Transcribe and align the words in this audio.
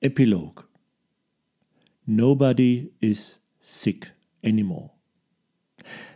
Epilogue 0.00 0.62
Nobody 2.06 2.92
is 3.00 3.40
sick 3.60 4.12
anymore. 4.44 4.92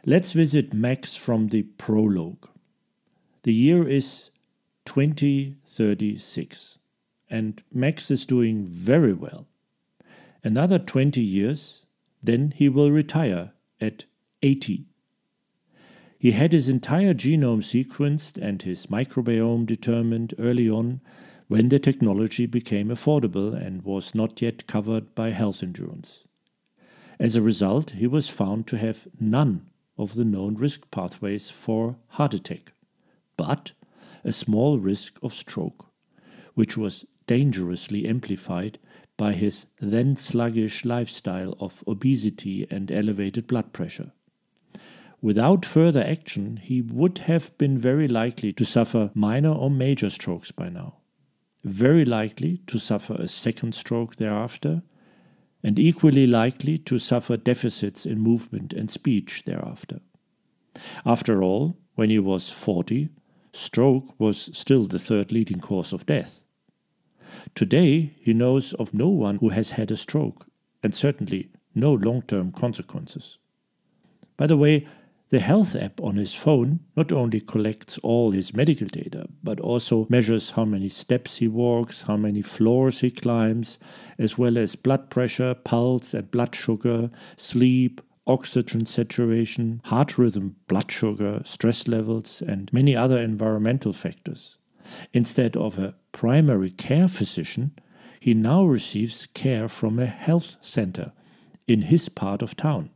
Let's 0.06 0.30
visit 0.32 0.72
Max 0.72 1.16
from 1.16 1.48
the 1.48 1.62
prologue. 1.62 2.48
The 3.42 3.53
year 3.53 3.88
is 3.88 4.30
2036, 4.84 6.79
and 7.29 7.60
Max 7.72 8.08
is 8.12 8.24
doing 8.24 8.64
very 8.64 9.12
well. 9.12 9.48
Another 10.45 10.79
20 10.79 11.21
years, 11.21 11.85
then 12.23 12.53
he 12.55 12.69
will 12.69 12.93
retire 12.93 13.53
at 13.80 14.05
80. 14.43 14.87
He 16.21 16.30
had 16.30 16.53
his 16.53 16.69
entire 16.69 17.14
genome 17.14 17.64
sequenced 17.64 18.41
and 18.41 18.62
his 18.62 18.87
microbiome 18.87 19.67
determined 19.67 20.35
early 20.39 20.71
on 20.71 21.01
when 21.53 21.69
the 21.69 21.79
technology 21.79 22.46
became 22.46 22.89
affordable 22.89 23.53
and 23.55 23.82
was 23.82 24.14
not 24.14 24.41
yet 24.41 24.66
covered 24.66 25.14
by 25.14 25.29
health 25.29 25.62
insurance. 25.62 26.25
As 27.21 27.35
a 27.35 27.43
result, 27.43 27.90
he 27.90 28.07
was 28.07 28.31
found 28.31 28.67
to 28.68 28.79
have 28.79 29.07
none 29.21 29.67
of 29.99 30.14
the 30.14 30.25
known 30.25 30.54
risk 30.54 30.90
pathways 30.90 31.50
for 31.50 31.96
heart 32.09 32.33
attack, 32.33 32.73
but 33.36 33.73
a 34.25 34.33
small 34.33 34.78
risk 34.78 35.19
of 35.23 35.34
stroke, 35.34 35.89
which 36.55 36.78
was 36.78 37.05
dangerously 37.27 38.09
amplified 38.09 38.78
by 39.19 39.34
his 39.34 39.67
then 39.78 40.17
sluggish 40.17 40.87
lifestyle 40.87 41.55
of 41.61 41.84
obesity 41.87 42.67
and 42.70 42.91
elevated 42.91 43.47
blood 43.47 43.75
pressure. 43.75 44.12
Without 45.20 45.67
further 45.67 46.03
action, 46.03 46.56
he 46.56 46.81
would 46.81 47.19
have 47.19 47.56
been 47.59 47.77
very 47.77 48.09
likely 48.09 48.55
to 48.55 48.64
suffer 48.64 49.11
minor 49.12 49.53
or 49.53 49.70
major 49.70 50.09
strokes 50.09 50.50
by 50.50 50.70
now 50.70 50.95
very 51.64 52.05
likely 52.05 52.58
to 52.66 52.78
suffer 52.78 53.14
a 53.14 53.28
second 53.28 53.75
stroke 53.75 54.16
thereafter, 54.16 54.83
and 55.62 55.78
equally 55.78 56.27
likely 56.27 56.77
to 56.77 56.98
suffer 56.98 57.36
deficits 57.36 58.05
in 58.05 58.19
movement 58.19 58.73
and 58.73 58.91
speech 58.91 59.45
thereafter. 59.45 60.00
After 61.06 61.42
all, 61.42 61.77
when 61.95 62.11
he 62.11 62.19
was 62.19 62.50
40, 62.50 63.11
stroke 63.53 64.19
was 64.19 64.50
still 64.56 64.84
the 64.84 64.98
third 64.98 65.31
leading 65.31 65.61
cause 65.61 65.92
of 65.92 66.06
death. 66.06 66.42
Today, 67.55 68.15
he 68.20 68.34
knows 68.34 68.72
of 68.75 68.92
no 68.92 69.09
one 69.09 69.37
who 69.37 69.50
has 69.50 69.70
had 69.70 69.91
a 69.91 69.97
stroke, 69.97 70.47
and 70.83 70.94
certainly 70.94 71.50
no 71.75 71.92
long 71.92 72.22
term 72.22 72.53
consequences. 72.53 73.39
By 74.37 74.47
the 74.47 74.56
way, 74.56 74.87
the 75.33 75.41
health 75.41 75.75
app 75.75 75.98
on 76.02 76.16
his 76.16 76.34
phone 76.34 76.78
not 76.94 77.11
only 77.11 77.41
collects 77.41 77.97
all 78.02 78.33
his 78.33 78.55
medical 78.55 78.86
data, 78.86 79.27
but 79.42 79.58
also 79.61 80.06
measures 80.11 80.50
how 80.50 80.64
many 80.66 80.91
steps 80.91 81.38
he 81.38 81.48
walks, 81.48 82.02
how 82.02 82.19
many 82.19 82.42
floors 82.42 83.00
he 83.00 83.11
climbs, 83.11 83.78
as 84.19 84.36
well 84.36 84.58
as 84.58 84.77
blood 84.77 85.08
pressure, 85.08 85.55
pulse 85.55 86.12
and 86.12 86.30
blood 86.30 86.55
sugar, 86.55 87.10
sleep, 87.38 88.03
oxygen 88.27 88.84
saturation, 88.84 89.80
heart 89.86 90.19
rhythm, 90.19 90.55
blood 90.69 90.92
sugar, 90.92 91.41
stress 91.44 91.88
levels, 91.88 92.42
and 92.42 92.70
many 92.70 92.94
other 92.94 93.19
environmental 93.19 93.94
factors. 93.94 94.58
Instead 95.14 95.56
of 95.56 95.78
a 95.78 95.94
primary 96.12 96.70
care 96.70 97.08
physician, 97.08 97.72
he 98.20 98.34
now 98.34 98.64
receives 98.64 99.25
care 99.28 99.66
from 99.66 99.98
a 99.98 100.05
health 100.05 100.58
center 100.60 101.10
in 101.66 101.80
his 101.80 102.10
part 102.10 102.42
of 102.42 102.55
town. 102.55 102.91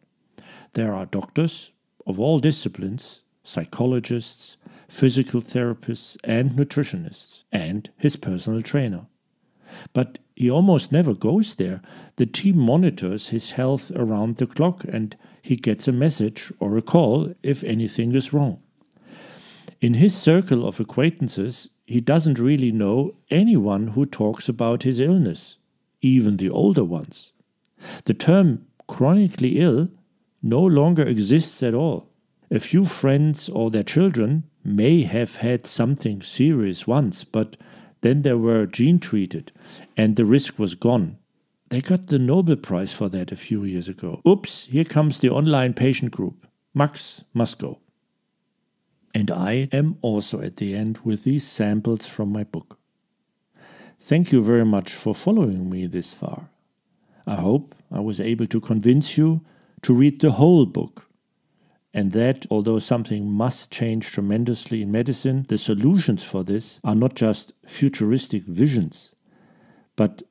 There 0.74 0.92
are 0.92 1.06
doctors, 1.06 1.72
of 2.06 2.20
all 2.20 2.38
disciplines 2.38 3.22
psychologists, 3.42 4.56
physical 4.88 5.40
therapists, 5.40 6.16
and 6.24 6.50
nutritionists, 6.52 7.44
and 7.52 7.88
his 7.96 8.16
personal 8.16 8.60
trainer. 8.60 9.06
But 9.92 10.18
he 10.34 10.50
almost 10.50 10.92
never 10.92 11.14
goes 11.14 11.54
there. 11.54 11.80
The 12.16 12.26
team 12.26 12.58
monitors 12.58 13.28
his 13.28 13.52
health 13.52 13.90
around 13.94 14.36
the 14.36 14.46
clock 14.46 14.84
and 14.84 15.16
he 15.42 15.56
gets 15.56 15.88
a 15.88 15.92
message 15.92 16.52
or 16.58 16.76
a 16.76 16.82
call 16.82 17.32
if 17.42 17.62
anything 17.64 18.12
is 18.14 18.32
wrong. 18.32 18.60
In 19.80 19.94
his 19.94 20.14
circle 20.14 20.66
of 20.66 20.80
acquaintances, 20.80 21.70
he 21.86 22.00
doesn't 22.00 22.38
really 22.38 22.72
know 22.72 23.14
anyone 23.30 23.88
who 23.88 24.04
talks 24.04 24.48
about 24.48 24.82
his 24.82 25.00
illness, 25.00 25.56
even 26.00 26.36
the 26.36 26.50
older 26.50 26.84
ones. 26.84 27.32
The 28.04 28.14
term 28.14 28.66
chronically 28.88 29.58
ill 29.60 29.88
no 30.48 30.62
longer 30.62 31.02
exists 31.02 31.62
at 31.62 31.74
all. 31.74 32.08
A 32.50 32.60
few 32.60 32.84
friends 32.84 33.48
or 33.48 33.70
their 33.70 33.82
children 33.82 34.44
may 34.64 35.02
have 35.02 35.36
had 35.36 35.66
something 35.66 36.22
serious 36.22 36.86
once, 36.86 37.24
but 37.24 37.56
then 38.02 38.22
they 38.22 38.34
were 38.34 38.66
gene 38.66 39.00
treated 39.00 39.52
and 39.96 40.14
the 40.14 40.24
risk 40.24 40.58
was 40.58 40.74
gone. 40.74 41.18
They 41.70 41.80
got 41.80 42.06
the 42.06 42.18
Nobel 42.18 42.56
Prize 42.56 42.92
for 42.92 43.08
that 43.08 43.32
a 43.32 43.36
few 43.36 43.64
years 43.64 43.88
ago. 43.88 44.20
Oops, 44.26 44.66
here 44.66 44.84
comes 44.84 45.18
the 45.18 45.30
online 45.30 45.74
patient 45.74 46.12
group. 46.12 46.46
Max 46.72 47.24
must 47.34 47.58
go. 47.58 47.80
And 49.12 49.30
I 49.30 49.68
am 49.72 49.98
also 50.02 50.40
at 50.40 50.58
the 50.58 50.76
end 50.76 50.98
with 51.02 51.24
these 51.24 51.46
samples 51.46 52.06
from 52.06 52.30
my 52.30 52.44
book. 52.44 52.78
Thank 53.98 54.30
you 54.30 54.42
very 54.42 54.64
much 54.64 54.92
for 54.92 55.14
following 55.14 55.68
me 55.68 55.86
this 55.86 56.12
far. 56.12 56.50
I 57.26 57.36
hope 57.36 57.74
I 57.90 57.98
was 57.98 58.20
able 58.20 58.46
to 58.46 58.60
convince 58.60 59.18
you 59.18 59.40
to 59.86 59.94
read 59.94 60.20
the 60.20 60.32
whole 60.32 60.66
book. 60.66 61.08
And 61.94 62.10
that, 62.10 62.44
although 62.50 62.80
something 62.80 63.30
must 63.30 63.70
change 63.70 64.10
tremendously 64.10 64.82
in 64.82 64.90
medicine, 64.90 65.46
the 65.48 65.56
solutions 65.56 66.24
for 66.24 66.42
this 66.42 66.80
are 66.82 66.96
not 66.96 67.14
just 67.14 67.52
futuristic 67.64 68.42
visions, 68.42 69.14
but 69.94 70.24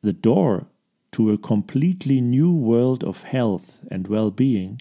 the 0.00 0.14
door 0.14 0.66
to 1.10 1.30
a 1.30 1.36
completely 1.36 2.22
new 2.22 2.50
world 2.54 3.04
of 3.04 3.24
health 3.24 3.86
and 3.90 4.08
well 4.08 4.30
being 4.30 4.80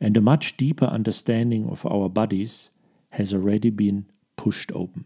and 0.00 0.16
a 0.16 0.20
much 0.20 0.56
deeper 0.56 0.84
understanding 0.84 1.68
of 1.68 1.84
our 1.84 2.08
bodies 2.08 2.70
has 3.10 3.34
already 3.34 3.70
been 3.70 4.06
pushed 4.36 4.70
open. 4.72 5.04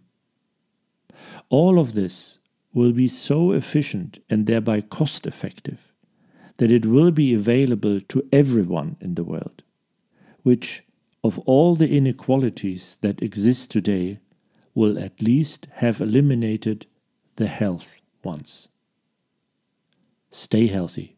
All 1.48 1.78
of 1.78 1.94
this 1.94 2.38
will 2.74 2.92
be 2.92 3.08
so 3.08 3.52
efficient 3.52 4.18
and 4.28 4.46
thereby 4.46 4.82
cost 4.82 5.26
effective 5.26 5.91
that 6.62 6.70
it 6.70 6.86
will 6.86 7.10
be 7.10 7.34
available 7.34 8.00
to 8.00 8.22
everyone 8.32 8.96
in 9.00 9.16
the 9.16 9.24
world, 9.24 9.64
which, 10.44 10.84
of 11.24 11.36
all 11.40 11.74
the 11.74 11.90
inequalities 11.90 12.98
that 13.02 13.20
exist 13.20 13.68
today, 13.68 14.20
will 14.72 14.96
at 14.96 15.20
least 15.20 15.66
have 15.72 16.00
eliminated 16.00 16.86
the 17.34 17.48
health 17.48 18.00
ones. 18.22 18.68
Stay 20.30 20.68
healthy. 20.68 21.16